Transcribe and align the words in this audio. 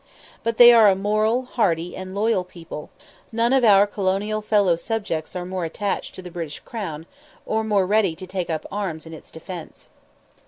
But 0.41 0.57
they 0.57 0.73
are 0.73 0.89
a 0.89 0.95
moral, 0.95 1.43
hardy, 1.43 1.95
and 1.95 2.15
loyal 2.15 2.43
people; 2.43 2.89
none 3.31 3.53
of 3.53 3.63
our 3.63 3.85
colonial 3.85 4.41
fellow 4.41 4.75
subjects 4.75 5.35
are 5.35 5.45
more 5.45 5.63
attached 5.63 6.15
to 6.15 6.23
the 6.23 6.31
British 6.31 6.59
crown, 6.61 7.05
or 7.45 7.63
more 7.63 7.85
ready 7.85 8.15
to 8.15 8.25
take 8.25 8.49
up 8.49 8.65
arms 8.71 9.05
in 9.05 9.13
its 9.13 9.29
defence. 9.29 9.89